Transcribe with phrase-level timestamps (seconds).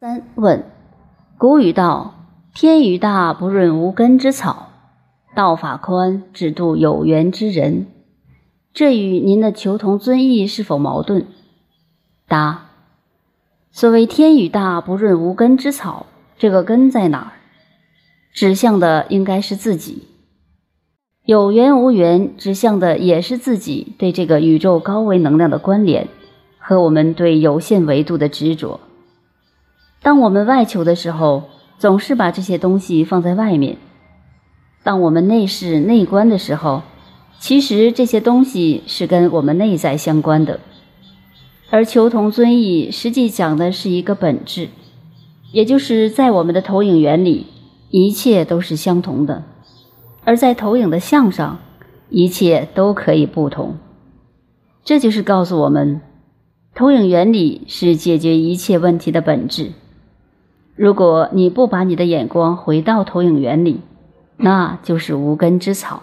[0.00, 0.64] 三问：
[1.36, 2.14] 古语道
[2.56, 4.70] ：“天与大，不润无根之草；
[5.36, 7.86] 道法宽，只渡有缘之人。”
[8.72, 11.26] 这与您的求同尊异是否矛盾？
[12.26, 12.70] 答：
[13.70, 16.06] 所谓“天与大，不润无根之草”，
[16.38, 17.32] 这个根在哪儿？
[18.32, 20.08] 指向的应该是自己。
[21.26, 26.08] 有缘无缘，指向的也是自己对这个宇宙高维能量的关联
[26.58, 28.80] 和我们对有限维度的执着。
[30.02, 31.44] 当我们外求的时候，
[31.78, 33.76] 总是把这些东西放在外面；
[34.82, 36.82] 当我们内视内观的时候，
[37.38, 40.60] 其实这些东西是跟我们内在相关的。
[41.68, 44.68] 而求同尊异，实际讲的是一个本质，
[45.52, 47.46] 也就是在我们的投影原理，
[47.90, 49.42] 一切都是相同的；
[50.24, 51.58] 而在投影的相上，
[52.08, 53.76] 一切都可以不同。
[54.82, 56.00] 这就是告诉我们，
[56.74, 59.72] 投影原理是解决一切问题的本质。
[60.80, 63.82] 如果你不把你的眼光回到投影原理，
[64.38, 66.00] 那就是无根之草。